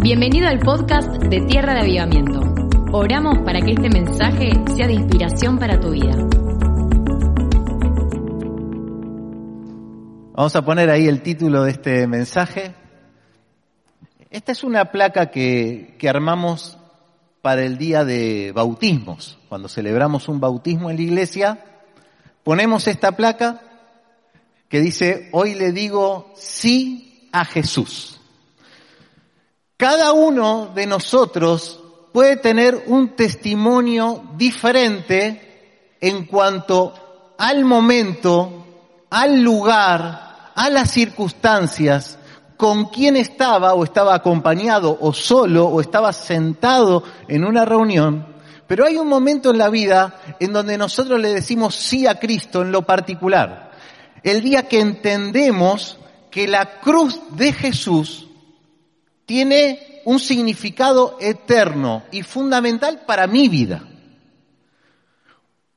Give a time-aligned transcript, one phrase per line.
[0.00, 2.40] Bienvenido al podcast de Tierra de Avivamiento.
[2.92, 6.14] Oramos para que este mensaje sea de inspiración para tu vida.
[10.34, 12.76] Vamos a poner ahí el título de este mensaje.
[14.30, 16.78] Esta es una placa que, que armamos
[17.42, 19.40] para el día de bautismos.
[19.48, 21.64] Cuando celebramos un bautismo en la iglesia,
[22.44, 23.60] ponemos esta placa
[24.68, 28.17] que dice, hoy le digo sí a Jesús.
[29.78, 31.78] Cada uno de nosotros
[32.12, 38.66] puede tener un testimonio diferente en cuanto al momento,
[39.08, 42.18] al lugar, a las circunstancias,
[42.56, 48.26] con quién estaba o estaba acompañado o solo o estaba sentado en una reunión,
[48.66, 52.62] pero hay un momento en la vida en donde nosotros le decimos sí a Cristo
[52.62, 53.70] en lo particular.
[54.24, 55.98] El día que entendemos
[56.32, 58.27] que la cruz de Jesús
[59.28, 63.82] tiene un significado eterno y fundamental para mi vida.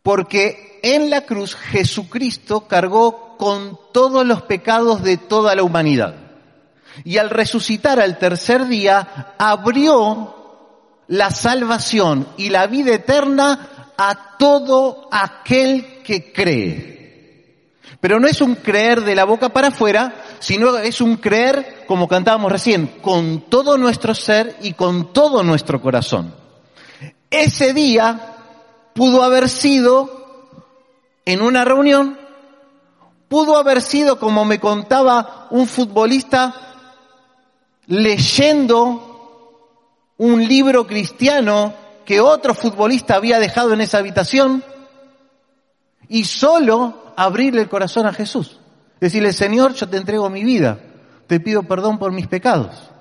[0.02, 6.16] Porque en la cruz Jesucristo cargó con todos los pecados de toda la humanidad.
[7.04, 15.10] Y al resucitar al tercer día, abrió la salvación y la vida eterna a todo
[15.12, 17.82] aquel que cree.
[18.00, 22.10] Pero no es un creer de la boca para afuera, sino es un creer, como
[22.10, 26.36] cantábamos recién, con todo nuestro ser y con todo nuestro corazón.
[27.30, 28.36] Ese día
[28.94, 30.20] pudo haber sido
[31.24, 32.20] en una reunión
[33.32, 36.54] Pudo haber sido, como me contaba un futbolista,
[37.88, 39.48] leyendo
[40.18, 41.74] un libro cristiano
[42.04, 44.66] que otro futbolista había dejado en esa habitación
[46.10, 48.60] y solo abrirle el corazón a Jesús.
[49.02, 50.80] Decirle, Señor, yo te entrego mi vida,
[51.26, 52.92] te pido perdón por mis pecados.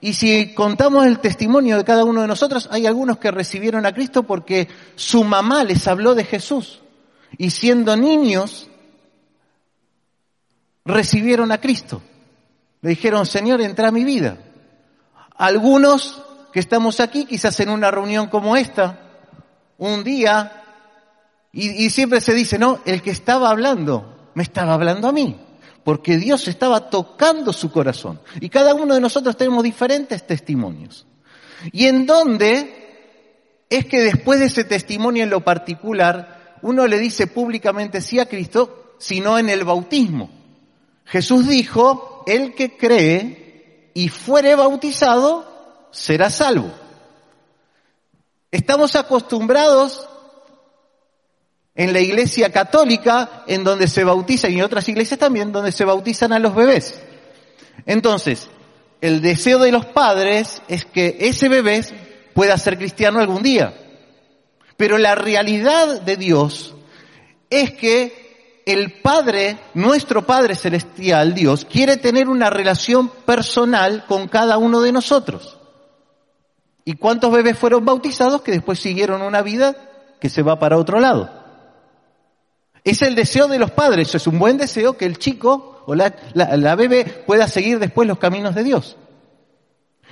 [0.00, 3.94] Y si contamos el testimonio de cada uno de nosotros, hay algunos que recibieron a
[3.94, 4.66] Cristo porque
[4.96, 6.80] su mamá les habló de Jesús.
[7.38, 8.68] Y siendo niños,
[10.84, 12.02] recibieron a Cristo.
[12.80, 14.38] Le dijeron, Señor, entra a mi vida.
[15.36, 16.20] Algunos
[16.52, 18.98] que estamos aquí, quizás en una reunión como esta,
[19.78, 20.64] un día,
[21.52, 25.43] y, y, siempre se dice, no, el que estaba hablando, me estaba hablando a mí,
[25.84, 28.20] porque Dios estaba tocando su corazón.
[28.40, 31.06] Y cada uno de nosotros tenemos diferentes testimonios.
[31.72, 37.26] Y en dónde es que después de ese testimonio en lo particular, uno le dice
[37.26, 40.30] públicamente sí a Cristo, sino en el bautismo.
[41.04, 46.72] Jesús dijo, el que cree y fuere bautizado será salvo.
[48.50, 50.08] Estamos acostumbrados
[51.74, 55.84] en la iglesia católica, en donde se bautiza, y en otras iglesias también, donde se
[55.84, 57.00] bautizan a los bebés.
[57.86, 58.48] Entonces,
[59.00, 61.84] el deseo de los padres es que ese bebé
[62.32, 63.74] pueda ser cristiano algún día.
[64.76, 66.74] Pero la realidad de Dios
[67.50, 74.56] es que el Padre, nuestro Padre Celestial, Dios, quiere tener una relación personal con cada
[74.58, 75.58] uno de nosotros.
[76.84, 79.76] ¿Y cuántos bebés fueron bautizados que después siguieron una vida
[80.20, 81.43] que se va para otro lado?
[82.84, 86.14] Es el deseo de los padres, es un buen deseo que el chico o la,
[86.34, 88.96] la bebé pueda seguir después los caminos de Dios.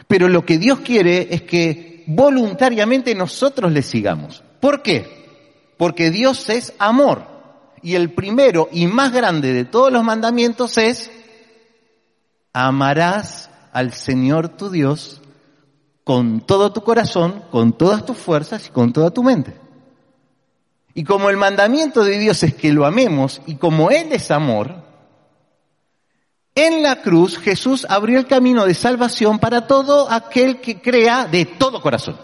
[0.08, 4.42] Pero lo que Dios quiere es que voluntariamente nosotros le sigamos.
[4.60, 5.22] ¿Por qué?
[5.76, 7.26] Porque Dios es amor.
[7.82, 11.10] Y el primero y más grande de todos los mandamientos es,
[12.52, 15.20] amarás al Señor tu Dios
[16.04, 19.61] con todo tu corazón, con todas tus fuerzas y con toda tu mente.
[20.94, 24.82] Y como el mandamiento de Dios es que lo amemos y como Él es amor,
[26.54, 31.46] en la cruz Jesús abrió el camino de salvación para todo aquel que crea de
[31.46, 32.18] todo corazón.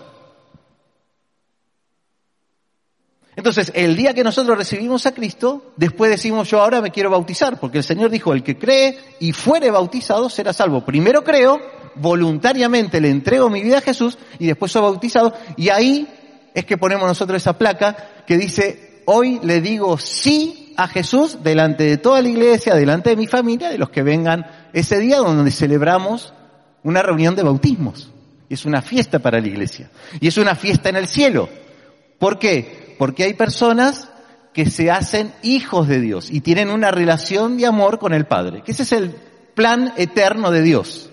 [3.36, 7.60] Entonces, el día que nosotros recibimos a Cristo, después decimos yo ahora me quiero bautizar,
[7.60, 10.84] porque el Señor dijo, el que cree y fuere bautizado será salvo.
[10.84, 11.60] Primero creo,
[11.94, 16.08] voluntariamente le entrego mi vida a Jesús y después soy bautizado y ahí
[16.60, 17.96] es que ponemos nosotros esa placa
[18.26, 23.16] que dice, hoy le digo sí a Jesús delante de toda la iglesia, delante de
[23.16, 26.32] mi familia, de los que vengan ese día donde celebramos
[26.82, 28.10] una reunión de bautismos.
[28.48, 29.90] Es una fiesta para la iglesia.
[30.20, 31.48] Y es una fiesta en el cielo.
[32.18, 32.94] ¿Por qué?
[32.98, 34.08] Porque hay personas
[34.54, 38.62] que se hacen hijos de Dios y tienen una relación de amor con el Padre.
[38.62, 39.14] Que ese es el
[39.54, 41.10] plan eterno de Dios.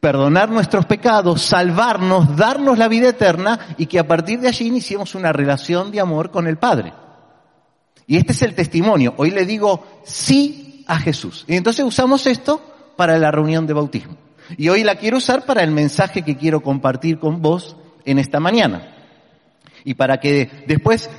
[0.00, 5.14] Perdonar nuestros pecados, salvarnos, darnos la vida eterna y que a partir de allí iniciemos
[5.14, 6.92] una relación de amor con el Padre.
[8.06, 9.14] Y este es el testimonio.
[9.16, 11.44] Hoy le digo sí a Jesús.
[11.46, 12.60] Y entonces usamos esto
[12.96, 14.16] para la reunión de bautismo.
[14.56, 18.40] Y hoy la quiero usar para el mensaje que quiero compartir con vos en esta
[18.40, 18.94] mañana.
[19.84, 21.10] Y para que después,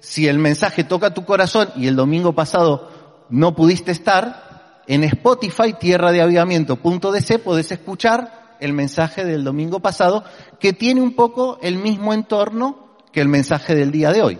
[0.00, 2.90] si el mensaje toca tu corazón y el domingo pasado
[3.30, 4.51] no pudiste estar,
[4.86, 10.24] en Spotify, tierra de avivamiento.dc, podés escuchar el mensaje del domingo pasado
[10.60, 14.38] que tiene un poco el mismo entorno que el mensaje del día de hoy.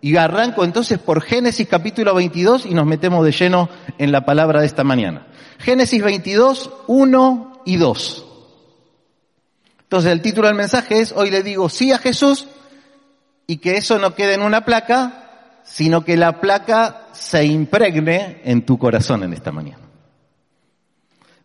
[0.00, 4.60] Y arranco entonces por Génesis capítulo 22 y nos metemos de lleno en la palabra
[4.60, 5.26] de esta mañana.
[5.58, 8.24] Génesis 22, 1 y 2.
[9.82, 12.46] Entonces el título del mensaje es, hoy le digo sí a Jesús
[13.46, 15.27] y que eso no quede en una placa,
[15.70, 19.78] sino que la placa se impregne en tu corazón en esta mañana.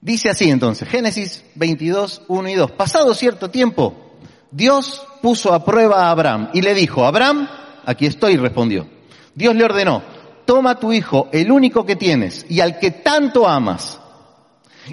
[0.01, 2.71] Dice así entonces, Génesis 22, 1 y 2.
[2.71, 4.17] Pasado cierto tiempo,
[4.51, 7.47] Dios puso a prueba a Abraham y le dijo, Abraham,
[7.85, 8.87] aquí estoy, respondió.
[9.33, 10.03] Dios le ordenó,
[10.45, 13.99] toma tu hijo, el único que tienes y al que tanto amas,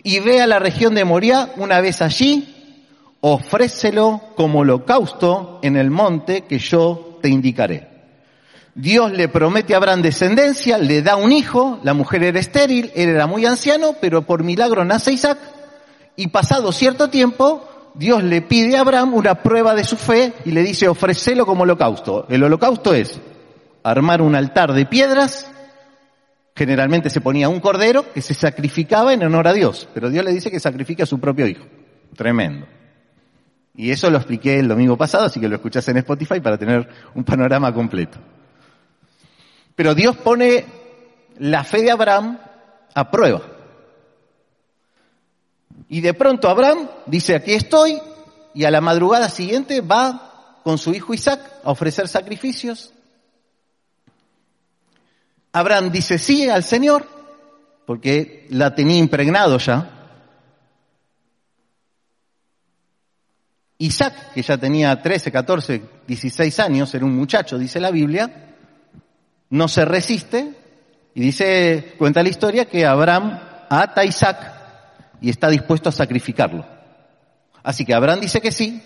[0.05, 2.87] y ve a la región de Moria una vez allí,
[3.21, 7.90] ofrécelo como holocausto en el monte que yo te indicaré.
[8.81, 13.11] Dios le promete a Abraham descendencia, le da un hijo, la mujer era estéril, él
[13.11, 15.39] era muy anciano, pero por milagro nace Isaac,
[16.17, 20.53] y pasado cierto tiempo, Dios le pide a Abraham una prueba de su fe y
[20.53, 22.25] le dice ofrecelo como holocausto.
[22.31, 23.21] El holocausto es
[23.83, 25.47] armar un altar de piedras,
[26.57, 30.33] generalmente se ponía un cordero que se sacrificaba en honor a Dios, pero Dios le
[30.33, 31.67] dice que sacrifique a su propio hijo.
[32.17, 32.67] Tremendo.
[33.75, 36.89] Y eso lo expliqué el domingo pasado, así que lo escuchás en Spotify para tener
[37.15, 38.19] un panorama completo.
[39.81, 40.67] Pero Dios pone
[41.39, 42.39] la fe de Abraham
[42.93, 43.41] a prueba.
[45.89, 47.99] Y de pronto Abraham dice, aquí estoy,
[48.53, 52.93] y a la madrugada siguiente va con su hijo Isaac a ofrecer sacrificios.
[55.51, 57.09] Abraham dice sí al Señor,
[57.87, 60.11] porque la tenía impregnado ya.
[63.79, 68.50] Isaac, que ya tenía 13, 14, 16 años, era un muchacho, dice la Biblia,
[69.51, 70.55] no se resiste
[71.15, 73.39] y dice, cuenta la historia que Abraham
[73.69, 74.53] ata a Isaac
[75.21, 76.65] y está dispuesto a sacrificarlo.
[77.63, 78.81] Así que Abraham dice que sí,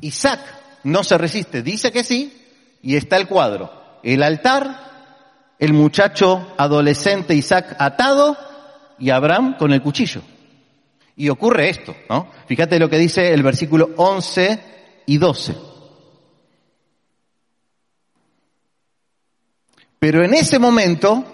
[0.00, 0.40] Isaac
[0.84, 2.36] no se resiste, dice que sí,
[2.82, 3.70] y está el cuadro.
[4.02, 8.36] El altar, el muchacho adolescente Isaac atado
[8.98, 10.22] y Abraham con el cuchillo.
[11.16, 12.30] Y ocurre esto, ¿no?
[12.46, 14.58] Fíjate lo que dice el versículo 11
[15.06, 15.69] y 12.
[20.00, 21.24] Pero en ese momento,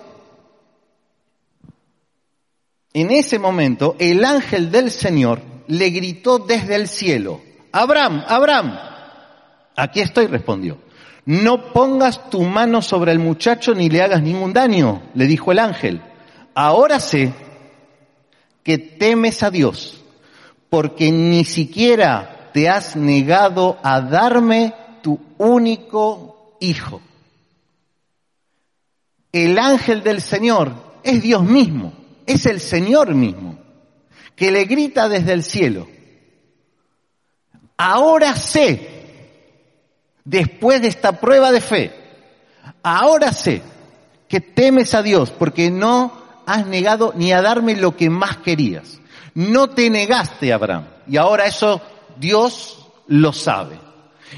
[2.93, 7.41] en ese momento, el ángel del Señor le gritó desde el cielo,
[7.71, 8.77] Abraham, Abraham,
[9.77, 10.79] aquí estoy, respondió.
[11.27, 15.61] No pongas tu mano sobre el muchacho ni le hagas ningún daño, le dijo el
[15.61, 16.03] ángel.
[16.53, 17.33] Ahora sé
[18.65, 20.03] que temes a Dios,
[20.71, 27.01] porque ni siquiera te has negado a darme tu único hijo.
[29.45, 31.93] El ángel del Señor es Dios mismo,
[32.25, 33.59] es el Señor mismo,
[34.35, 35.87] que le grita desde el cielo.
[37.77, 38.89] Ahora sé,
[40.25, 41.93] después de esta prueba de fe,
[42.83, 43.61] ahora sé
[44.27, 46.13] que temes a Dios porque no
[46.47, 49.01] has negado ni a darme lo que más querías.
[49.35, 50.87] No te negaste, Abraham.
[51.07, 51.83] Y ahora eso
[52.19, 53.86] Dios lo sabe.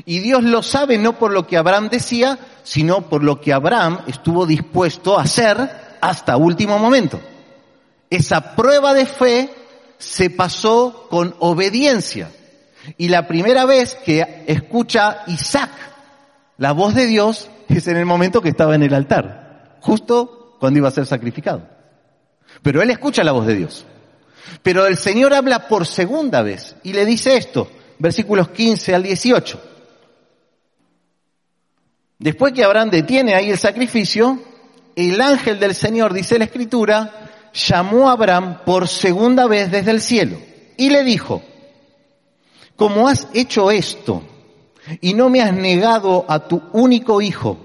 [0.05, 4.01] Y Dios lo sabe no por lo que Abraham decía, sino por lo que Abraham
[4.07, 7.21] estuvo dispuesto a hacer hasta último momento.
[8.11, 9.51] Esa prueba de fe
[9.99, 12.31] se pasó con obediencia.
[12.97, 15.71] Y la primera vez que escucha Isaac
[16.59, 20.79] la voz de Dios es en el momento que estaba en el altar, justo cuando
[20.79, 21.63] iba a ser sacrificado.
[22.63, 23.85] Pero él escucha la voz de Dios.
[24.63, 29.68] Pero el Señor habla por segunda vez y le dice esto, versículos 15 al 18.
[32.19, 34.41] Después que Abraham detiene ahí el sacrificio,
[34.97, 40.01] el ángel del Señor, dice la escritura, llamó a Abraham por segunda vez desde el
[40.01, 40.37] cielo
[40.77, 41.43] y le dijo,
[42.75, 44.23] como has hecho esto
[45.01, 47.57] y no me has negado a tu único hijo,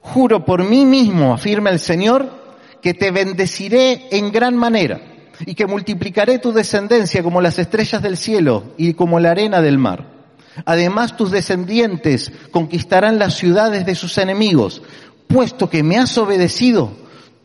[0.00, 2.40] juro por mí mismo, afirma el Señor,
[2.80, 5.00] que te bendeciré en gran manera.
[5.46, 9.78] y que multiplicaré tu descendencia como las estrellas del cielo y como la arena del
[9.78, 10.19] mar.
[10.64, 14.82] Además tus descendientes conquistarán las ciudades de sus enemigos,
[15.26, 16.92] puesto que me has obedecido,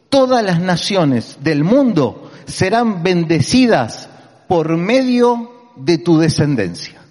[0.09, 4.09] todas las naciones del mundo serán bendecidas
[4.47, 7.01] por medio de tu descendencia.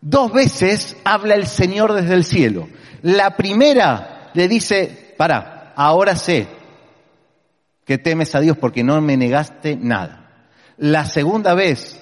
[0.00, 2.68] Dos veces habla el Señor desde el cielo.
[3.02, 6.46] La primera le dice, para, ahora sé
[7.84, 10.46] que temes a Dios porque no me negaste nada.
[10.76, 12.00] La segunda vez,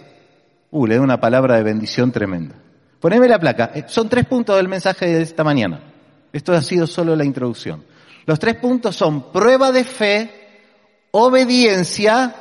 [0.71, 2.57] uh, le da una palabra de bendición tremenda.
[3.01, 3.73] Poneme la placa.
[3.75, 5.81] Eh, son tres puntos del mensaje de esta mañana.
[6.33, 7.85] Esto ha sido solo la introducción.
[8.27, 10.31] Los tres puntos son prueba de fe,
[11.13, 12.35] obediencia,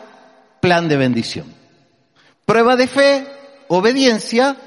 [0.62, 1.54] plan de bendición.
[2.46, 3.28] Prueba de fe,
[3.68, 4.58] obediencia,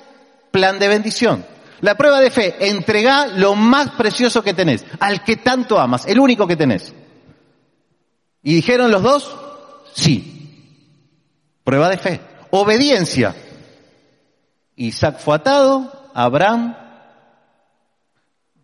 [0.50, 1.44] plan de bendición.
[1.80, 6.18] La prueba de fe, entrega lo más precioso que tenés, al que tanto amas, el
[6.18, 6.92] único que tenés.
[8.42, 9.36] ¿Y dijeron los dos?
[9.94, 10.38] Sí.
[11.64, 12.20] Prueba de fe.
[12.50, 13.34] Obediencia.
[14.78, 16.76] Isaac fue atado, Abraham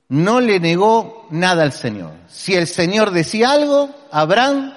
[0.08, 2.12] no le negó nada al Señor.
[2.28, 4.72] Si el Señor decía algo, Abraham,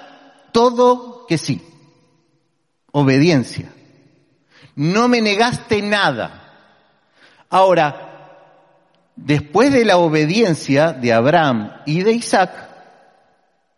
[0.50, 1.62] todo que sí.
[2.90, 3.72] Obediencia.
[4.74, 6.56] No me negaste nada.
[7.50, 8.32] Ahora,
[9.14, 12.50] después de la obediencia de Abraham y de Isaac,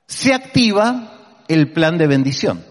[0.07, 2.64] se activa el plan de bendición.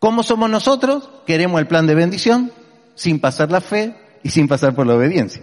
[0.00, 1.08] ¿Cómo somos nosotros?
[1.26, 2.52] Queremos el plan de bendición
[2.96, 5.42] sin pasar la fe y sin pasar por la obediencia.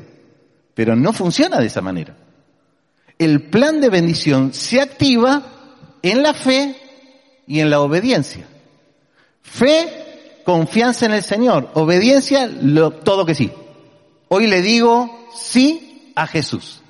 [0.73, 2.17] Pero no funciona de esa manera.
[3.17, 5.43] El plan de bendición se activa
[6.01, 6.75] en la fe
[7.47, 8.45] y en la obediencia.
[9.41, 11.69] Fe, confianza en el Señor.
[11.75, 12.49] Obediencia,
[13.05, 13.51] todo que sí.
[14.27, 16.81] Hoy le digo sí a Jesús.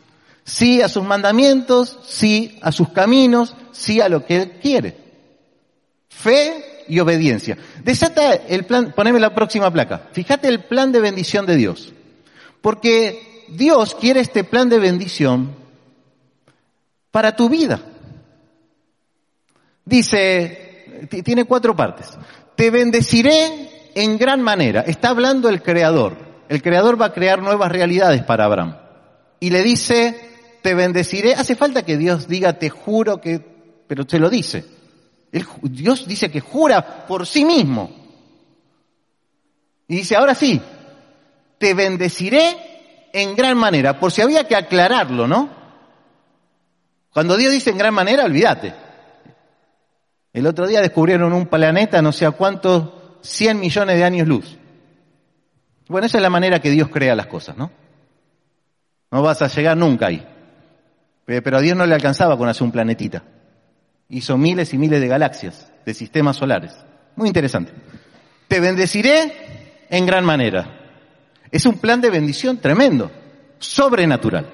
[0.46, 4.98] Sí a sus mandamientos, sí a sus caminos, sí a lo que Él quiere.
[6.10, 7.58] Fe y obediencia.
[7.84, 10.10] Desata el plan, poneme la próxima placa.
[10.12, 11.94] Fíjate el plan de bendición de Dios.
[12.62, 15.56] Porque Dios quiere este plan de bendición
[17.12, 17.82] para tu vida.
[19.86, 22.10] Dice, tiene cuatro partes.
[22.56, 24.82] Te bendeciré en gran manera.
[24.82, 26.18] Está hablando el Creador.
[26.50, 28.78] El Creador va a crear nuevas realidades para Abraham.
[29.40, 30.16] Y le dice,
[30.62, 31.36] te bendeciré.
[31.36, 33.40] Hace falta que Dios diga, te juro que,
[33.88, 34.66] pero te lo dice.
[35.64, 37.90] Dios dice que jura por sí mismo.
[39.88, 40.62] Y dice, ahora sí,
[41.58, 45.50] te bendeciré en gran manera, por si había que aclararlo, ¿no?
[47.14, 48.74] Cuando Dios dice en gran manera, olvídate.
[50.34, 52.90] El otro día descubrieron un planeta, no sé a cuántos,
[53.22, 54.58] 100 millones de años luz.
[55.88, 57.72] Bueno, esa es la manera que Dios crea las cosas, ¿no?
[59.12, 60.28] No vas a llegar nunca ahí.
[61.26, 63.24] Pero a Dios no le alcanzaba con hacer un planetita.
[64.14, 66.72] Hizo miles y miles de galaxias, de sistemas solares.
[67.16, 67.72] Muy interesante.
[68.48, 70.80] Te bendeciré en gran manera.
[71.52, 73.12] Es un plan de bendición tremendo,
[73.58, 74.48] sobrenatural.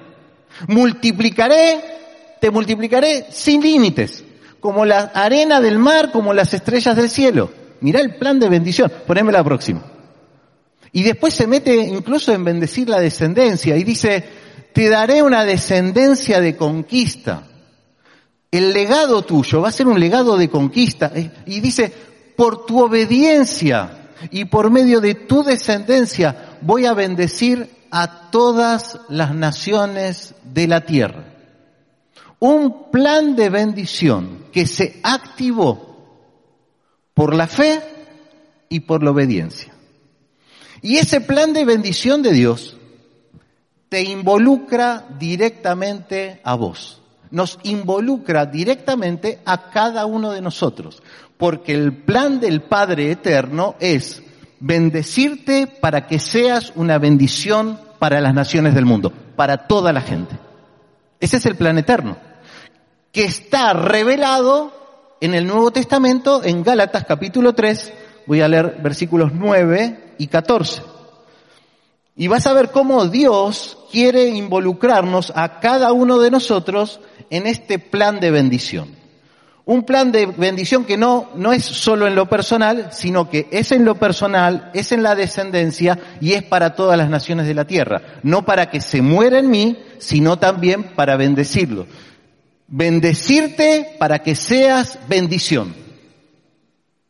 [0.68, 1.78] Multiplicaré,
[2.40, 4.24] te multiplicaré sin límites,
[4.60, 7.52] como la arena del mar, como las estrellas del cielo.
[7.82, 8.90] Mirá el plan de bendición.
[9.06, 9.84] Poneme la próxima.
[10.90, 14.24] Y después se mete incluso en bendecir la descendencia y dice,
[14.72, 17.44] te daré una descendencia de conquista.
[18.50, 21.12] El legado tuyo va a ser un legado de conquista.
[21.46, 21.92] Y dice,
[22.36, 29.34] por tu obediencia y por medio de tu descendencia voy a bendecir a todas las
[29.34, 31.24] naciones de la tierra.
[32.38, 35.90] Un plan de bendición que se activó
[37.14, 37.82] por la fe
[38.68, 39.74] y por la obediencia.
[40.82, 42.76] Y ese plan de bendición de Dios
[43.90, 46.99] te involucra directamente a vos.
[47.30, 51.02] Nos involucra directamente a cada uno de nosotros
[51.40, 54.22] porque el plan del Padre Eterno es
[54.60, 60.38] bendecirte para que seas una bendición para las naciones del mundo, para toda la gente.
[61.18, 62.18] Ese es el plan eterno,
[63.10, 64.70] que está revelado
[65.22, 67.92] en el Nuevo Testamento, en Gálatas capítulo 3,
[68.26, 70.82] voy a leer versículos 9 y 14.
[72.16, 77.78] Y vas a ver cómo Dios quiere involucrarnos a cada uno de nosotros en este
[77.78, 79.00] plan de bendición.
[79.64, 83.70] Un plan de bendición que no, no es solo en lo personal, sino que es
[83.70, 87.66] en lo personal, es en la descendencia y es para todas las naciones de la
[87.66, 88.02] tierra.
[88.24, 91.86] No para que se muera en mí, sino también para bendecirlo.
[92.66, 95.72] Bendecirte para que seas bendición.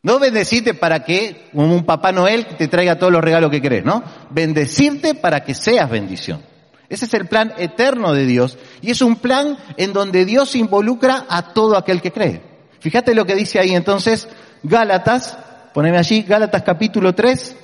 [0.03, 3.85] No bendecirte para que, como un Papá Noel, te traiga todos los regalos que querés,
[3.85, 4.03] ¿no?
[4.29, 6.50] Bendecirte para que seas bendición.
[6.91, 11.25] Ese es el plan eterno de Dios y es un plan en donde Dios involucra
[11.29, 12.41] a todo aquel que cree.
[12.81, 14.27] Fíjate lo que dice ahí entonces
[14.61, 15.37] Gálatas,
[15.73, 17.55] poneme allí, Gálatas capítulo 3,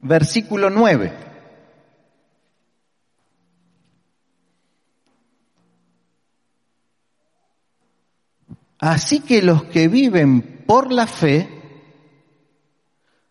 [0.00, 1.14] versículo 9.
[8.78, 11.48] Así que los que viven por la fe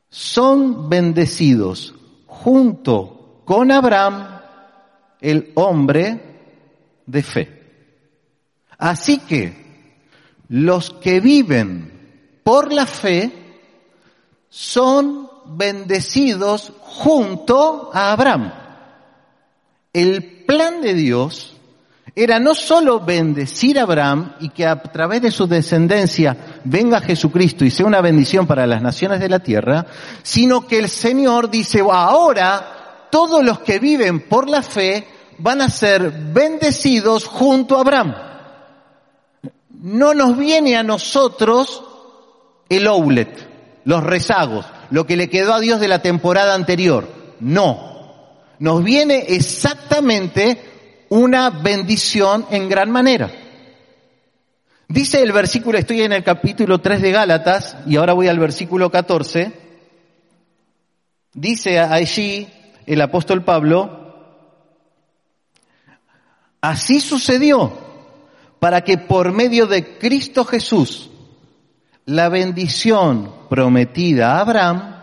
[0.09, 1.93] son bendecidos
[2.25, 4.39] junto con Abraham,
[5.21, 6.21] el hombre
[7.05, 7.63] de fe.
[8.77, 9.63] Así que
[10.49, 13.31] los que viven por la fe
[14.49, 18.53] son bendecidos junto a Abraham.
[19.91, 21.53] El plan de Dios
[22.15, 27.65] era no solo bendecir a Abraham y que a través de su descendencia venga Jesucristo
[27.65, 29.87] y sea una bendición para las naciones de la tierra,
[30.21, 32.72] sino que el Señor dice, ahora
[33.13, 35.05] todos los que viven por la fe
[35.37, 38.15] van a ser bendecidos junto a Abraham.
[39.69, 41.83] No nos viene a nosotros
[42.69, 43.29] el oulet,
[43.85, 47.07] los rezagos, lo que le quedó a Dios de la temporada anterior.
[47.39, 48.39] No.
[48.57, 53.31] Nos viene exactamente una bendición en gran manera.
[54.87, 58.89] Dice el versículo, estoy en el capítulo 3 de Gálatas y ahora voy al versículo
[58.89, 59.51] 14.
[61.35, 62.47] Dice allí
[62.85, 64.15] el apóstol Pablo,
[66.61, 67.71] así sucedió
[68.59, 71.09] para que por medio de Cristo Jesús
[72.05, 74.95] la bendición prometida a Abraham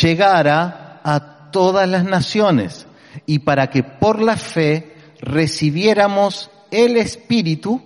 [0.00, 2.86] llegara a todas las naciones
[3.26, 7.82] y para que por la fe recibiéramos el Espíritu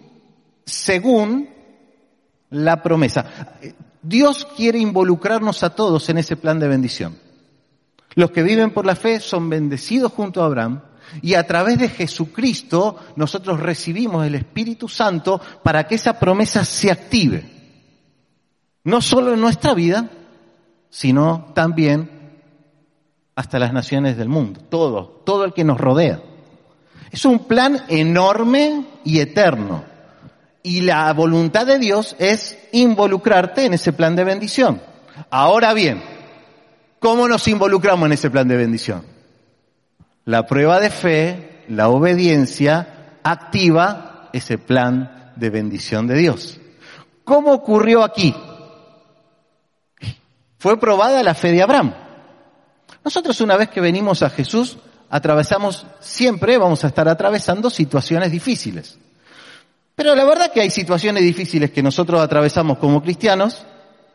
[0.65, 1.51] según
[2.51, 3.55] la promesa.
[4.03, 7.30] Dios quiere involucrarnos a todos en ese plan de bendición.
[8.15, 10.83] Los que viven por la fe son bendecidos junto a Abraham
[11.23, 16.91] y a través de Jesucristo nosotros recibimos el Espíritu Santo para que esa promesa se
[16.91, 17.45] active.
[18.85, 20.09] No solo en nuestra vida,
[20.89, 22.11] sino también
[23.35, 26.21] hasta las naciones del mundo, todo, todo el que nos rodea.
[27.11, 29.85] Es un plan enorme y eterno.
[30.63, 34.83] Y la voluntad de Dios es involucrarte en ese plan de bendición.
[35.31, 36.03] Ahora bien,
[37.01, 39.05] ¿cómo nos involucramos en ese plan de bendición?
[40.25, 46.61] La prueba de fe, la obediencia, activa ese plan de bendición de Dios.
[47.25, 48.35] ¿Cómo ocurrió aquí?
[50.59, 51.95] Fue probada la fe de Abraham.
[53.03, 58.99] Nosotros una vez que venimos a Jesús, atravesamos, siempre vamos a estar atravesando situaciones difíciles.
[59.95, 63.65] Pero la verdad que hay situaciones difíciles que nosotros atravesamos como cristianos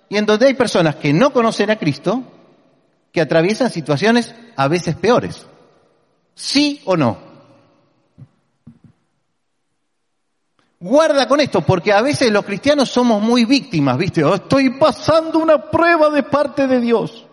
[0.07, 2.23] y en donde hay personas que no conocen a Cristo
[3.15, 5.45] que atraviesan situaciones a veces peores.
[6.33, 7.17] ¿Sí o no?
[10.81, 14.21] Guarda con esto, porque a veces los cristianos somos muy víctimas, ¿viste?
[14.25, 17.25] Oh, estoy pasando una prueba de parte de Dios.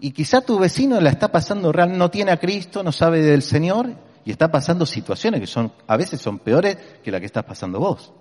[0.00, 3.42] Y quizá tu vecino la está pasando real, no tiene a Cristo, no sabe del
[3.42, 3.90] Señor
[4.24, 7.78] y está pasando situaciones que son, a veces son peores que la que estás pasando
[7.78, 8.12] vos.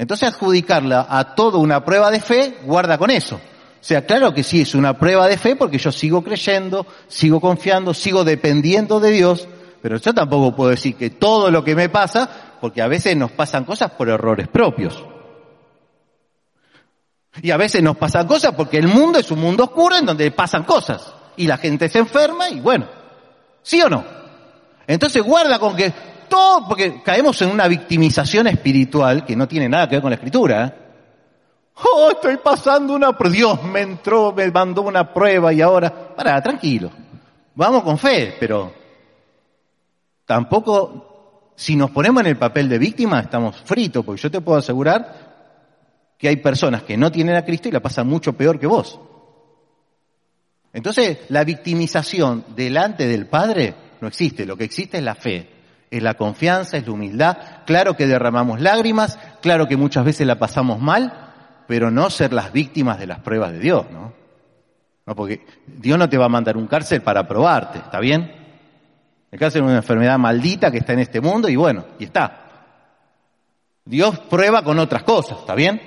[0.00, 3.34] Entonces adjudicarla a todo una prueba de fe, guarda con eso.
[3.34, 7.38] O sea, claro que sí es una prueba de fe porque yo sigo creyendo, sigo
[7.38, 9.46] confiando, sigo dependiendo de Dios,
[9.82, 13.32] pero yo tampoco puedo decir que todo lo que me pasa, porque a veces nos
[13.32, 15.04] pasan cosas por errores propios.
[17.42, 20.30] Y a veces nos pasan cosas porque el mundo es un mundo oscuro en donde
[20.30, 21.12] pasan cosas.
[21.36, 22.88] Y la gente se enferma y bueno,
[23.62, 24.02] ¿sí o no?
[24.86, 25.92] Entonces guarda con que
[26.30, 30.14] todo, porque caemos en una victimización espiritual que no tiene nada que ver con la
[30.14, 30.64] escritura.
[30.64, 30.72] ¿eh?
[31.74, 33.14] Oh, estoy pasando una.
[33.30, 36.90] Dios me entró, me mandó una prueba y ahora, para, tranquilo.
[37.54, 38.72] Vamos con fe, pero
[40.24, 44.58] tampoco, si nos ponemos en el papel de víctima, estamos fritos, porque yo te puedo
[44.58, 45.30] asegurar
[46.16, 48.98] que hay personas que no tienen a Cristo y la pasan mucho peor que vos.
[50.72, 55.59] Entonces, la victimización delante del Padre no existe, lo que existe es la fe,
[55.90, 57.38] es la confianza, es la humildad.
[57.66, 61.32] Claro que derramamos lágrimas, claro que muchas veces la pasamos mal,
[61.66, 64.12] pero no ser las víctimas de las pruebas de Dios, ¿no?
[65.06, 68.32] No, porque Dios no te va a mandar un cárcel para probarte, ¿está bien?
[69.30, 72.46] El cárcel es una enfermedad maldita que está en este mundo y bueno, y está.
[73.84, 75.80] Dios prueba con otras cosas, ¿está bien?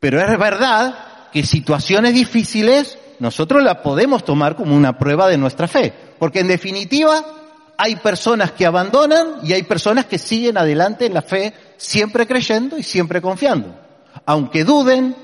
[0.00, 0.94] Pero es verdad
[1.32, 5.92] que situaciones difíciles nosotros las podemos tomar como una prueba de nuestra fe.
[6.18, 7.24] Porque en definitiva
[7.78, 12.78] hay personas que abandonan y hay personas que siguen adelante en la fe siempre creyendo
[12.78, 13.74] y siempre confiando.
[14.26, 15.16] Aunque duden,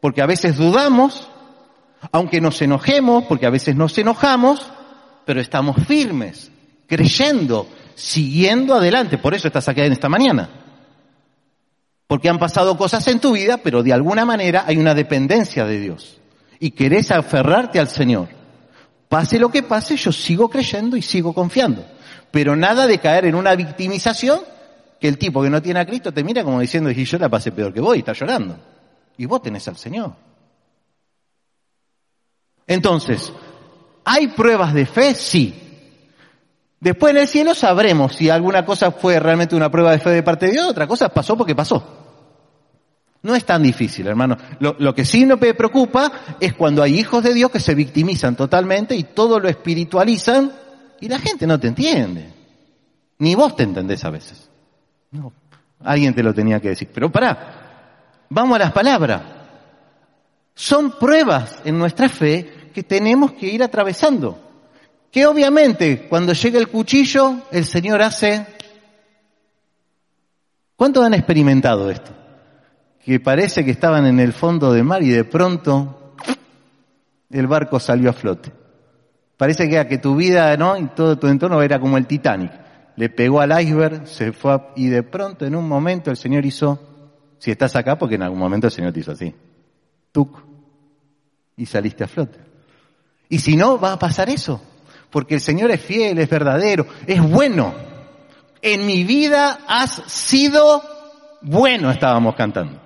[0.00, 1.28] porque a veces dudamos,
[2.10, 4.70] aunque nos enojemos, porque a veces nos enojamos,
[5.24, 6.50] pero estamos firmes,
[6.86, 9.18] creyendo siguiendo adelante.
[9.18, 10.48] Por eso estás aquí en esta mañana.
[12.06, 15.80] Porque han pasado cosas en tu vida, pero de alguna manera hay una dependencia de
[15.80, 16.18] Dios.
[16.58, 18.28] Y querés aferrarte al Señor.
[19.12, 21.84] Pase lo que pase, yo sigo creyendo y sigo confiando.
[22.30, 24.40] Pero nada de caer en una victimización
[24.98, 27.28] que el tipo que no tiene a Cristo te mira como diciendo, y yo la
[27.28, 28.56] pasé peor que vos y está llorando.
[29.18, 30.14] Y vos tenés al Señor.
[32.66, 33.34] Entonces,
[34.02, 35.14] ¿hay pruebas de fe?
[35.14, 35.60] Sí.
[36.80, 40.22] Después en el cielo sabremos si alguna cosa fue realmente una prueba de fe de
[40.22, 42.01] parte de Dios, otra cosa pasó porque pasó.
[43.22, 44.36] No es tan difícil, hermano.
[44.58, 48.96] Lo, que sí me preocupa es cuando hay hijos de Dios que se victimizan totalmente
[48.96, 50.52] y todo lo espiritualizan
[51.00, 52.32] y la gente no te entiende.
[53.18, 54.50] Ni vos te entendés a veces.
[55.12, 55.32] No,
[55.84, 56.88] alguien te lo tenía que decir.
[56.92, 59.22] Pero pará, vamos a las palabras.
[60.54, 64.50] Son pruebas en nuestra fe que tenemos que ir atravesando.
[65.12, 68.46] Que obviamente cuando llega el cuchillo, el Señor hace...
[70.74, 72.21] ¿Cuántos han experimentado esto?
[73.04, 76.14] Que parece que estaban en el fondo del mar y de pronto
[77.30, 78.52] el barco salió a flote.
[79.36, 80.76] Parece que, que tu vida, ¿no?
[80.76, 82.52] Y todo tu entorno era como el Titanic.
[82.94, 86.44] Le pegó al iceberg, se fue a, y de pronto en un momento el Señor
[86.44, 86.78] hizo,
[87.38, 89.34] si estás acá, porque en algún momento el Señor te hizo así.
[90.12, 90.38] Tuc.
[91.56, 92.38] Y saliste a flote.
[93.28, 94.62] Y si no, va a pasar eso.
[95.10, 97.74] Porque el Señor es fiel, es verdadero, es bueno.
[98.60, 100.82] En mi vida has sido
[101.42, 102.81] bueno, estábamos cantando.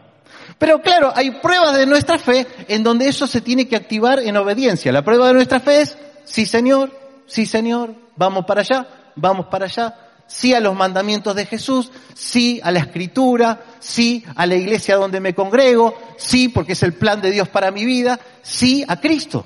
[0.59, 4.37] Pero claro, hay pruebas de nuestra fe en donde eso se tiene que activar en
[4.37, 4.93] obediencia.
[4.93, 6.91] La prueba de nuestra fe es, sí Señor,
[7.27, 9.95] sí Señor, vamos para allá, vamos para allá,
[10.27, 15.21] sí a los mandamientos de Jesús, sí a la escritura, sí a la iglesia donde
[15.21, 19.45] me congrego, sí porque es el plan de Dios para mi vida, sí a Cristo.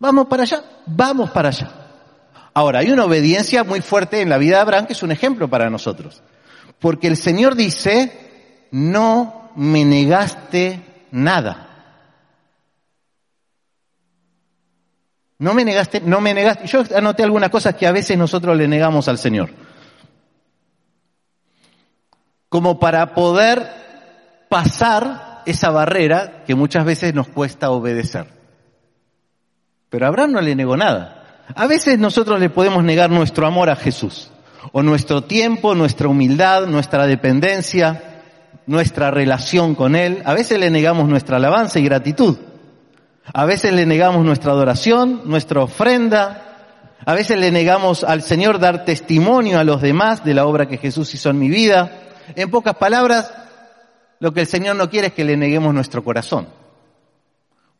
[0.00, 1.80] Vamos para allá, vamos para allá.
[2.52, 5.48] Ahora, hay una obediencia muy fuerte en la vida de Abraham que es un ejemplo
[5.48, 6.22] para nosotros.
[6.80, 11.66] Porque el Señor dice, no me negaste nada.
[15.38, 16.66] No me negaste, no me negaste.
[16.66, 19.50] Yo anoté algunas cosas que a veces nosotros le negamos al Señor.
[22.50, 23.66] Como para poder
[24.50, 28.26] pasar esa barrera que muchas veces nos cuesta obedecer.
[29.88, 31.44] Pero Abraham no le negó nada.
[31.54, 34.30] A veces nosotros le podemos negar nuestro amor a Jesús,
[34.72, 38.09] o nuestro tiempo, nuestra humildad, nuestra dependencia,
[38.66, 40.22] nuestra relación con Él.
[40.24, 42.38] A veces le negamos nuestra alabanza y gratitud.
[43.32, 46.46] A veces le negamos nuestra adoración, nuestra ofrenda.
[47.04, 50.78] A veces le negamos al Señor dar testimonio a los demás de la obra que
[50.78, 51.90] Jesús hizo en mi vida.
[52.36, 53.32] En pocas palabras,
[54.18, 56.48] lo que el Señor no quiere es que le neguemos nuestro corazón.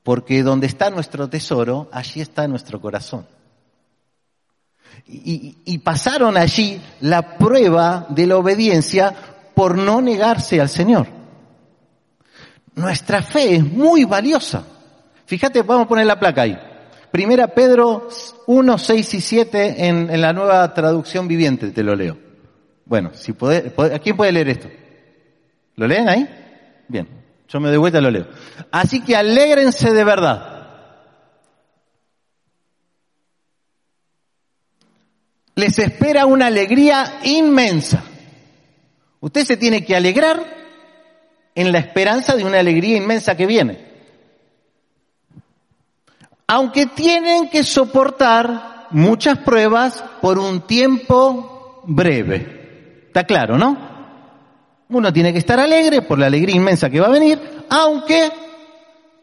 [0.03, 3.27] Porque donde está nuestro tesoro, allí está nuestro corazón.
[5.07, 9.15] Y, pasaron allí la prueba de la obediencia
[9.61, 11.07] por no negarse al Señor.
[12.77, 14.65] Nuestra fe es muy valiosa.
[15.27, 16.59] Fíjate, vamos a poner la placa ahí.
[17.11, 18.09] Primera Pedro
[18.47, 22.17] 1, 6 y 7 en, en la nueva traducción viviente, te lo leo.
[22.87, 24.69] Bueno, si puede, ¿a quién puede leer esto?
[25.77, 26.27] ¿Lo leen ahí?
[26.89, 27.07] Bien,
[27.47, 28.29] yo me doy vuelta y lo leo.
[28.71, 30.69] Así que alégrense de verdad.
[35.55, 38.05] Les espera una alegría inmensa
[39.21, 40.43] Usted se tiene que alegrar
[41.55, 43.91] en la esperanza de una alegría inmensa que viene.
[46.47, 53.05] Aunque tienen que soportar muchas pruebas por un tiempo breve.
[53.07, 53.91] ¿Está claro, no?
[54.89, 58.33] Uno tiene que estar alegre por la alegría inmensa que va a venir, aunque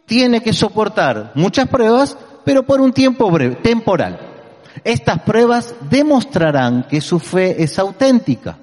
[0.05, 4.19] tiene que soportar muchas pruebas, pero por un tiempo breve, temporal.
[4.83, 8.60] Estas pruebas demostrarán que su fe es auténtica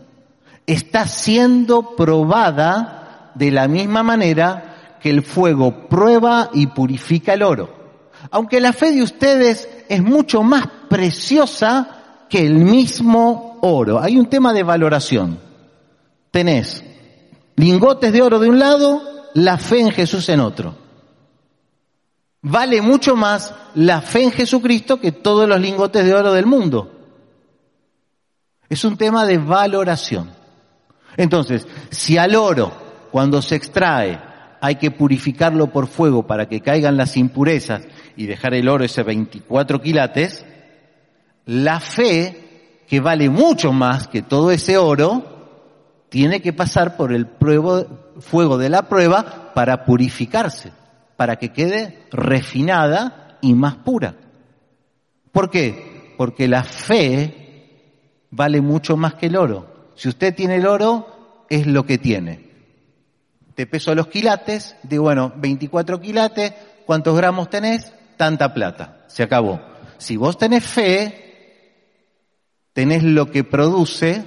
[0.66, 7.84] está siendo probada de la misma manera que el fuego prueba y purifica el oro.
[8.30, 14.00] Aunque la fe de ustedes es mucho más preciosa que el mismo oro.
[14.00, 15.38] Hay un tema de valoración.
[16.30, 16.82] Tenés
[17.56, 19.02] lingotes de oro de un lado,
[19.34, 20.74] la fe en Jesús en otro.
[22.40, 26.90] Vale mucho más la fe en Jesucristo que todos los lingotes de oro del mundo.
[28.68, 30.30] Es un tema de valoración.
[31.16, 32.72] Entonces, si al oro,
[33.10, 34.18] cuando se extrae,
[34.60, 37.82] hay que purificarlo por fuego para que caigan las impurezas
[38.16, 40.44] y dejar el oro ese 24 quilates,
[41.46, 45.34] la fe, que vale mucho más que todo ese oro,
[46.08, 47.28] tiene que pasar por el
[48.20, 50.72] fuego de la prueba para purificarse,
[51.16, 54.14] para que quede refinada y más pura.
[55.32, 56.14] ¿Por qué?
[56.16, 59.73] Porque la fe vale mucho más que el oro.
[59.96, 62.50] Si usted tiene el oro, es lo que tiene.
[63.54, 66.52] Te peso los quilates, digo, bueno, 24 quilates,
[66.86, 67.92] ¿cuántos gramos tenés?
[68.16, 69.04] Tanta plata.
[69.06, 69.60] Se acabó.
[69.98, 71.24] Si vos tenés fe,
[72.72, 74.24] tenés lo que produce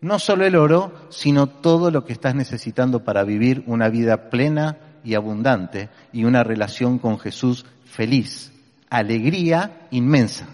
[0.00, 4.78] no solo el oro, sino todo lo que estás necesitando para vivir una vida plena
[5.02, 8.52] y abundante y una relación con Jesús feliz,
[8.90, 10.48] alegría inmensa.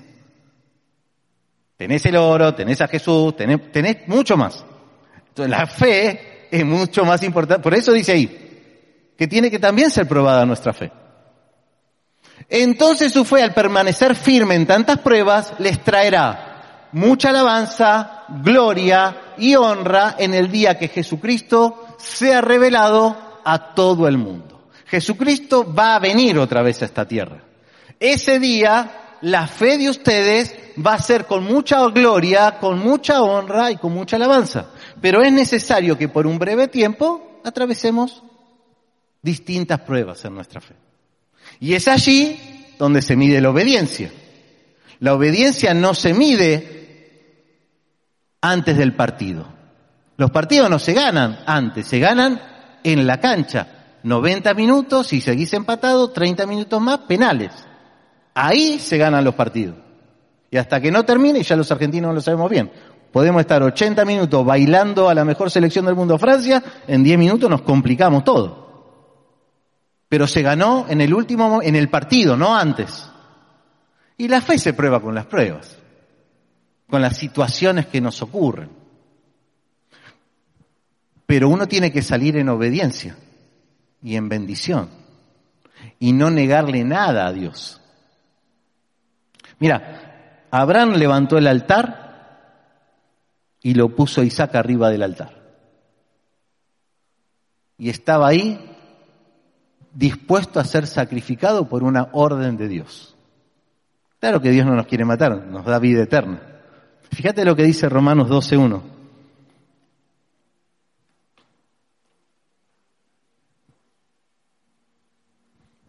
[1.76, 4.64] Tenés el oro, tenés a Jesús, tenés, tenés mucho más.
[5.37, 7.62] La fe es mucho más importante.
[7.62, 10.92] Por eso dice ahí, que tiene que también ser probada nuestra fe.
[12.48, 19.54] Entonces su fe al permanecer firme en tantas pruebas les traerá mucha alabanza, gloria y
[19.56, 24.68] honra en el día que Jesucristo sea revelado a todo el mundo.
[24.87, 27.42] Jesucristo va a venir otra vez a esta tierra.
[27.98, 30.54] Ese día la fe de ustedes
[30.85, 34.66] va a ser con mucha gloria, con mucha honra y con mucha alabanza.
[35.00, 38.22] Pero es necesario que por un breve tiempo atravesemos
[39.22, 40.74] distintas pruebas en nuestra fe.
[41.61, 42.38] Y es allí
[42.78, 44.12] donde se mide la obediencia.
[44.98, 46.82] La obediencia no se mide
[48.40, 49.46] antes del partido.
[50.16, 52.40] Los partidos no se ganan antes, se ganan
[52.82, 53.98] en la cancha.
[54.02, 57.52] 90 minutos, si seguís empatado, 30 minutos más, penales.
[58.35, 59.77] Ahí se ganan los partidos.
[60.51, 62.71] Y hasta que no termine, ya los argentinos no lo sabemos bien,
[63.11, 67.49] podemos estar 80 minutos bailando a la mejor selección del mundo, Francia, en 10 minutos
[67.49, 68.62] nos complicamos todo.
[70.09, 73.09] Pero se ganó en el último, en el partido, no antes.
[74.18, 75.79] Y la fe se prueba con las pruebas,
[76.88, 78.68] con las situaciones que nos ocurren.
[81.25, 83.16] Pero uno tiene que salir en obediencia
[84.03, 84.90] y en bendición
[85.99, 87.82] y no negarle nada a Dios.
[89.62, 92.03] Mira, Abraham levantó el altar
[93.62, 95.40] y lo puso Isaac arriba del altar.
[97.79, 98.59] Y estaba ahí
[99.94, 103.14] dispuesto a ser sacrificado por una orden de Dios.
[104.18, 106.42] Claro que Dios no nos quiere matar, nos da vida eterna.
[107.12, 108.83] Fíjate lo que dice Romanos 12.1.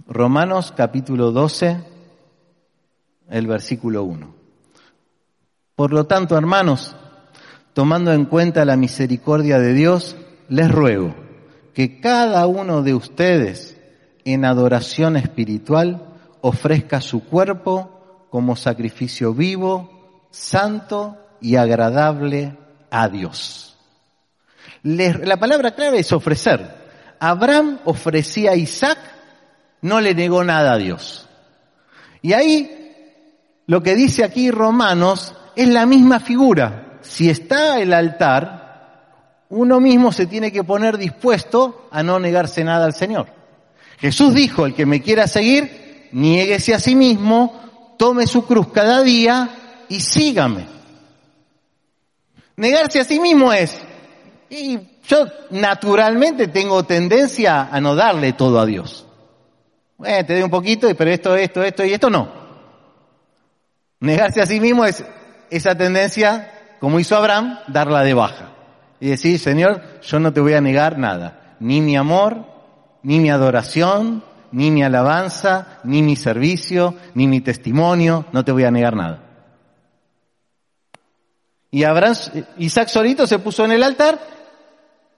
[0.05, 1.92] Romanos capítulo 12,
[3.33, 4.31] el versículo 1.
[5.75, 6.95] Por lo tanto, hermanos,
[7.73, 10.15] tomando en cuenta la misericordia de Dios,
[10.49, 11.15] les ruego
[11.73, 13.75] que cada uno de ustedes
[14.23, 22.55] en adoración espiritual ofrezca su cuerpo como sacrificio vivo, santo y agradable
[22.91, 23.75] a Dios.
[24.83, 26.83] la palabra clave es ofrecer.
[27.19, 28.99] Abraham ofrecía a Isaac,
[29.81, 31.27] no le negó nada a Dios.
[32.21, 32.82] Y ahí
[33.67, 36.99] lo que dice aquí Romanos es la misma figura.
[37.01, 42.85] Si está el altar, uno mismo se tiene que poner dispuesto a no negarse nada
[42.85, 43.27] al Señor.
[43.99, 49.01] Jesús dijo, el que me quiera seguir, niéguese a sí mismo, tome su cruz cada
[49.01, 50.65] día y sígame.
[52.57, 53.77] Negarse a sí mismo es,
[54.49, 59.05] y yo naturalmente tengo tendencia a no darle todo a Dios.
[59.97, 62.42] te doy un poquito, pero esto, esto, esto y esto no.
[64.03, 65.01] Negarse a sí mismo es
[65.49, 68.49] esa tendencia, como hizo Abraham, darla de baja.
[68.99, 71.55] Y decir, Señor, yo no te voy a negar nada.
[71.61, 72.45] Ni mi amor,
[73.01, 78.65] ni mi adoración, ni mi alabanza, ni mi servicio, ni mi testimonio, no te voy
[78.65, 79.23] a negar nada.
[81.71, 82.15] Y Abraham,
[82.57, 84.19] Isaac solito se puso en el altar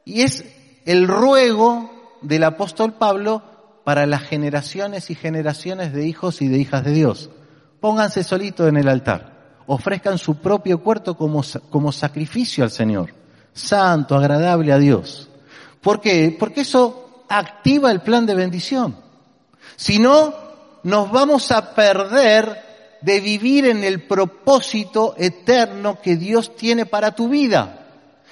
[0.05, 0.45] y es
[0.85, 3.41] el ruego del apóstol Pablo
[3.83, 7.31] para las generaciones y generaciones de hijos y de hijas de Dios
[7.85, 13.13] pónganse solitos en el altar, ofrezcan su propio cuerpo como, como sacrificio al Señor,
[13.53, 15.29] santo, agradable a Dios.
[15.81, 16.35] ¿Por qué?
[16.39, 18.95] Porque eso activa el plan de bendición.
[19.75, 20.33] Si no,
[20.81, 27.29] nos vamos a perder de vivir en el propósito eterno que Dios tiene para tu
[27.29, 27.85] vida.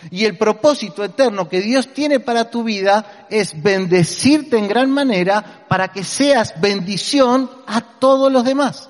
[0.09, 5.65] Y el propósito eterno que Dios tiene para tu vida es bendecirte en gran manera
[5.67, 8.89] para que seas bendición a todos los demás.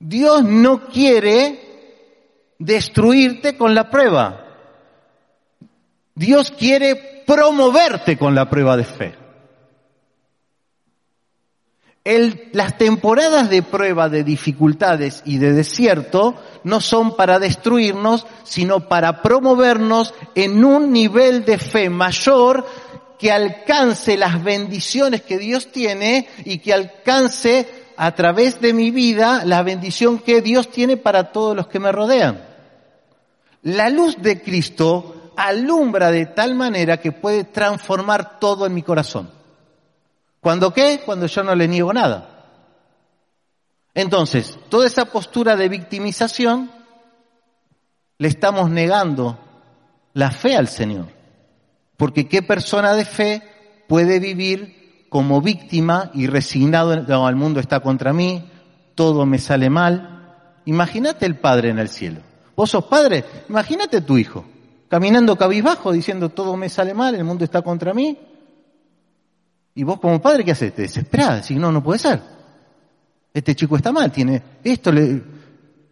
[0.00, 1.60] Dios no quiere
[2.58, 4.46] destruirte con la prueba.
[6.14, 9.14] Dios quiere promoverte con la prueba de fe.
[12.52, 16.34] las temporadas de prueba, de dificultades y de desierto
[16.64, 22.66] no son para destruirnos, sino para promovernos en un nivel de fe mayor
[23.18, 29.44] que alcance las bendiciones que Dios tiene y que alcance a través de mi vida
[29.44, 32.42] la bendición que Dios tiene para todos los que me rodean.
[33.60, 39.30] La luz de Cristo alumbra de tal manera que puede transformar todo en mi corazón.
[40.40, 41.02] ¿Cuándo qué?
[41.04, 42.46] Cuando yo no le niego nada.
[43.92, 46.70] Entonces, toda esa postura de victimización
[48.16, 49.38] le estamos negando
[50.14, 51.08] la fe al Señor.
[51.98, 53.42] Porque qué persona de fe
[53.88, 54.79] puede vivir
[55.10, 58.48] como víctima y resignado, el mundo está contra mí,
[58.94, 60.36] todo me sale mal.
[60.64, 62.20] Imagínate el padre en el cielo.
[62.56, 64.44] Vos sos padre, imagínate tu hijo,
[64.88, 68.16] caminando cabizbajo diciendo todo me sale mal, el mundo está contra mí.
[69.74, 70.74] Y vos como padre, ¿qué haces?
[70.74, 72.22] Te desesperás, decís, no, no puede ser.
[73.34, 75.22] Este chico está mal, tiene esto, le,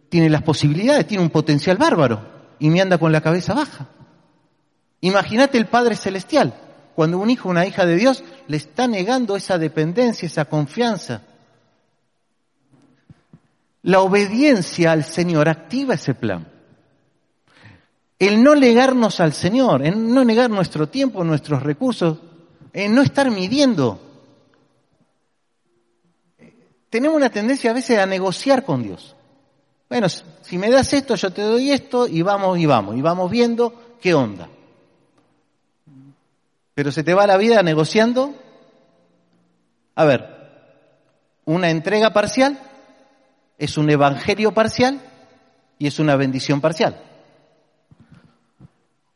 [0.07, 2.21] tiene las posibilidades, tiene un potencial bárbaro
[2.57, 3.87] y me anda con la cabeza baja.
[5.01, 6.53] Imagínate el Padre Celestial,
[6.95, 11.21] cuando un hijo una hija de Dios le está negando esa dependencia, esa confianza.
[13.83, 16.47] La obediencia al Señor activa ese plan.
[18.17, 22.17] El no negarnos al Señor, el no negar nuestro tiempo, nuestros recursos,
[22.73, 24.01] el no estar midiendo.
[26.89, 29.15] Tenemos una tendencia a veces a negociar con Dios.
[29.87, 33.29] Bueno, si me das esto, yo te doy esto y vamos y vamos, y vamos
[33.29, 34.49] viendo qué onda.
[36.79, 38.33] Pero se te va la vida negociando.
[39.95, 40.25] A ver,
[41.43, 42.57] una entrega parcial
[43.57, 45.01] es un evangelio parcial
[45.77, 47.03] y es una bendición parcial.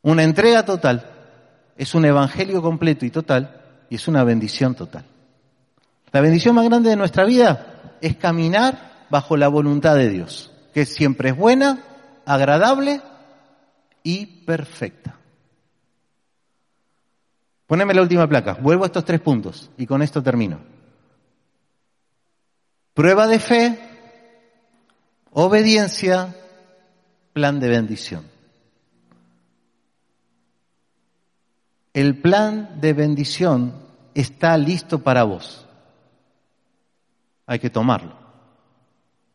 [0.02, 1.10] Una entrega total
[1.78, 5.06] es un evangelio completo y total y es una bendición total.
[6.12, 10.86] La bendición más grande de nuestra vida es caminar bajo la voluntad de Dios, que
[10.86, 11.82] siempre es buena,
[12.26, 12.99] agradable
[14.04, 15.15] y perfecta.
[17.67, 18.54] Poneme la última placa.
[18.56, 20.60] Vuelvo a estos tres puntos y con esto termino.
[22.93, 23.80] Prueba de fe,
[25.32, 26.36] obediencia,
[27.34, 28.34] plan de bendición.
[31.93, 33.73] El plan de bendición
[34.13, 35.67] está listo para vos.
[37.45, 38.17] Hay que tomarlo.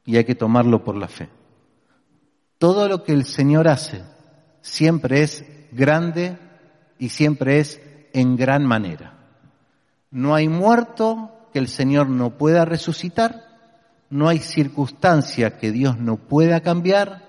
[0.05, 1.29] Y hay que tomarlo por la fe.
[2.59, 4.03] Todo lo que el Señor hace
[4.61, 6.39] siempre es grande
[6.99, 7.81] y siempre es
[8.13, 9.15] en gran manera.
[10.11, 13.45] No hay muerto que el Señor no pueda resucitar,
[14.11, 17.27] no hay circunstancia que Dios no pueda cambiar,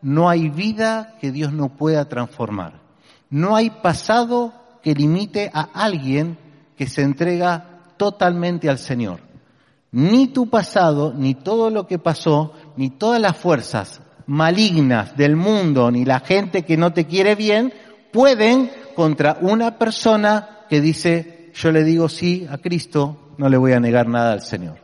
[0.00, 2.80] no hay vida que Dios no pueda transformar,
[3.30, 6.38] no hay pasado que limite a alguien
[6.76, 9.20] que se entrega totalmente al Señor.
[9.92, 15.90] Ni tu pasado, ni todo lo que pasó, ni todas las fuerzas malignas del mundo,
[15.90, 17.72] ni la gente que no te quiere bien,
[18.12, 23.72] pueden contra una persona que dice, yo le digo sí a Cristo, no le voy
[23.72, 24.78] a negar nada al Señor.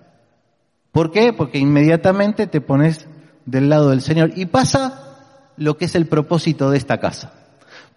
[0.93, 1.33] ¿Por qué?
[1.33, 3.07] Porque inmediatamente te pones
[3.47, 7.33] del lado del Señor y pasa lo que es el propósito de esta casa.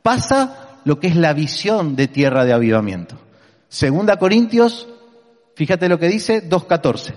[0.02, 3.16] Pasa lo que es la visión de tierra de avivamiento.
[3.70, 4.88] Segunda Corintios,
[5.56, 7.16] fíjate lo que dice, 2.14.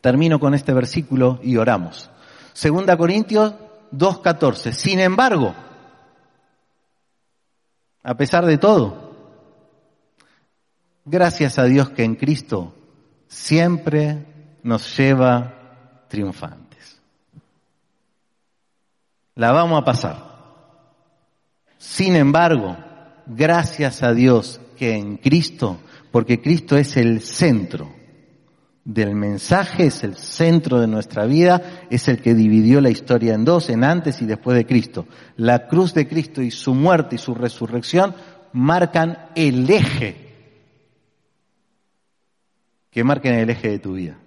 [0.00, 2.10] Termino con este versículo y oramos.
[2.52, 3.54] Segunda Corintios
[3.92, 4.72] 2.14.
[4.72, 5.54] Sin embargo,
[8.02, 9.10] a pesar de todo.
[11.04, 12.74] Gracias a Dios que en Cristo
[13.26, 14.26] siempre
[14.62, 17.00] nos lleva triunfantes.
[19.34, 20.30] La vamos a pasar.
[21.78, 22.76] Sin embargo,
[23.26, 25.78] gracias a Dios que en Cristo,
[26.10, 27.99] porque Cristo es el centro
[28.92, 33.44] del mensaje, es el centro de nuestra vida, es el que dividió la historia en
[33.44, 35.06] dos, en antes y después de Cristo.
[35.36, 38.16] La cruz de Cristo y su muerte y su resurrección
[38.52, 40.16] marcan el eje,
[42.90, 44.18] que marquen el eje de tu vida.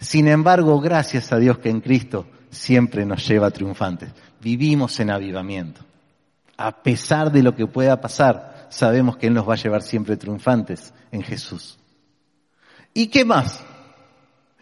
[0.00, 4.10] Sin embargo, gracias a Dios que en Cristo siempre nos lleva triunfantes.
[4.40, 5.82] Vivimos en avivamiento.
[6.56, 10.16] A pesar de lo que pueda pasar, sabemos que Él nos va a llevar siempre
[10.16, 11.78] triunfantes en Jesús.
[12.94, 13.62] ¿Y qué más?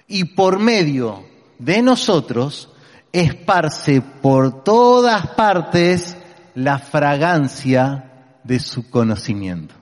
[0.07, 1.25] Y por medio
[1.59, 2.71] de nosotros
[3.13, 6.17] esparce por todas partes
[6.55, 9.75] la fragancia de su conocimiento.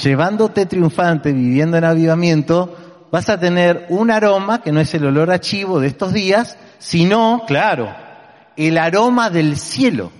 [0.00, 5.30] Llevándote triunfante, viviendo en avivamiento, vas a tener un aroma que no es el olor
[5.30, 7.94] a chivo de estos días, sino, claro,
[8.56, 10.12] el aroma del cielo,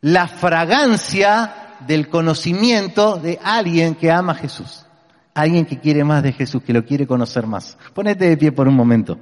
[0.00, 4.86] la fragancia del conocimiento de alguien que ama a Jesús
[5.34, 7.76] alguien que quiere más de Jesús, que lo quiere conocer más.
[7.94, 9.18] Ponete de pie por un momento.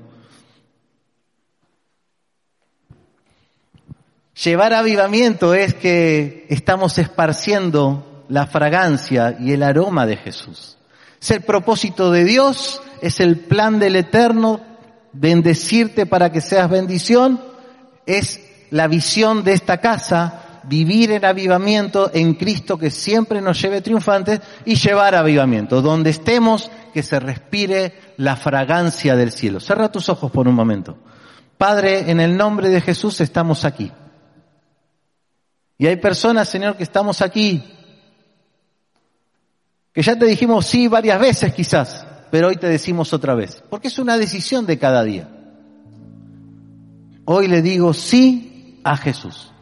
[4.45, 10.79] Llevar avivamiento es que estamos esparciendo la fragancia y el aroma de Jesús.
[11.21, 14.61] Es el propósito de Dios, es el plan del Eterno,
[15.13, 17.41] bendecirte para que seas bendición,
[18.07, 18.41] es
[18.71, 24.41] la visión de esta casa, vivir en avivamiento en Cristo que siempre nos lleve triunfantes
[24.65, 25.83] y llevar avivamiento.
[25.83, 29.61] Donde estemos, que se respire la fragancia del cielo.
[29.61, 30.99] Cerra tus ojos por un momento.
[31.57, 33.91] Padre, en el nombre de Jesús estamos aquí.
[35.79, 37.63] Y hay personas, Señor, que estamos aquí,
[39.93, 43.89] que ya te dijimos sí varias veces quizás, pero hoy te decimos otra vez, porque
[43.89, 45.29] es una decisión de cada día.
[47.25, 49.53] Hoy le digo sí a Jesús.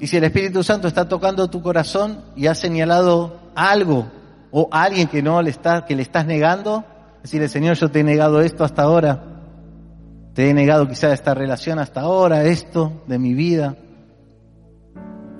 [0.00, 4.06] Y si el Espíritu Santo está tocando tu corazón y ha señalado algo
[4.50, 6.84] o alguien que no le está, que le estás negando,
[7.22, 9.22] decirle, Señor, yo te he negado esto hasta ahora,
[10.34, 13.76] te he negado quizá esta relación hasta ahora, esto de mi vida.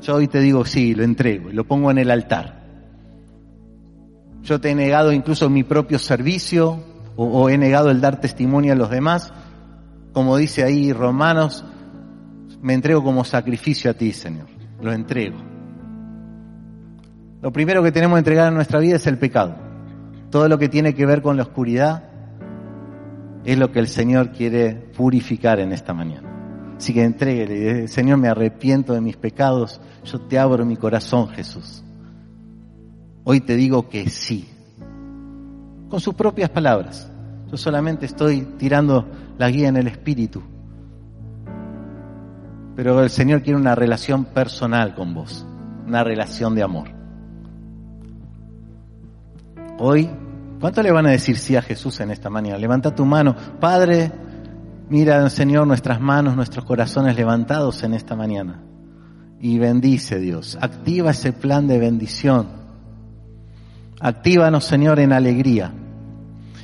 [0.01, 2.63] Yo hoy te digo sí, lo entrego y lo pongo en el altar.
[4.43, 6.79] Yo te he negado incluso mi propio servicio
[7.17, 9.33] o, o he negado el dar testimonio a los demás.
[10.13, 11.65] Como dice ahí Romanos,
[12.65, 14.47] me entrego como sacrificio a ti, Señor.
[14.81, 15.37] Lo entrego.
[17.43, 19.55] Lo primero que tenemos que entregar en nuestra vida es el pecado.
[20.31, 22.05] Todo lo que tiene que ver con la oscuridad
[23.45, 26.75] es lo que el Señor quiere purificar en esta mañana.
[26.79, 31.85] Así que entréguele, Señor, me arrepiento de mis pecados, yo te abro mi corazón, Jesús.
[33.25, 34.49] Hoy te digo que sí,
[35.91, 37.11] con sus propias palabras.
[37.51, 39.07] Yo solamente estoy tirando
[39.37, 40.54] la guía en el Espíritu.
[42.77, 45.47] Pero el Señor quiere una relación personal con vos,
[45.87, 46.89] una relación de amor.
[49.79, 50.09] Hoy
[50.65, 52.57] ¿Cuánto le van a decir sí a Jesús en esta mañana?
[52.57, 53.37] Levanta tu mano.
[53.61, 54.11] Padre,
[54.89, 58.63] mira, Señor, nuestras manos, nuestros corazones levantados en esta mañana.
[59.43, 60.57] Y bendice, Dios.
[60.59, 62.49] Activa ese plan de bendición.
[64.01, 65.71] Actívanos, Señor, en alegría.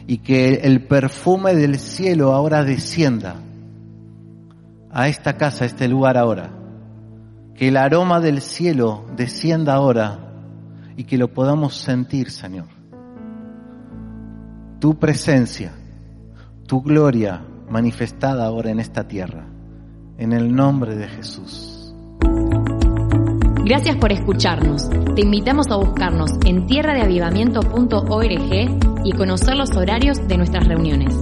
[0.07, 3.35] Y que el perfume del cielo ahora descienda
[4.93, 6.51] a esta casa, a este lugar ahora.
[7.55, 10.19] Que el aroma del cielo descienda ahora
[10.97, 12.81] y que lo podamos sentir, Señor
[14.81, 15.73] tu presencia,
[16.67, 19.45] tu gloria manifestada ahora en esta tierra.
[20.17, 21.95] En el nombre de Jesús.
[23.65, 24.89] Gracias por escucharnos.
[25.15, 31.15] Te invitamos a buscarnos en tierradeavivamiento.org y conocer los horarios de nuestras reuniones.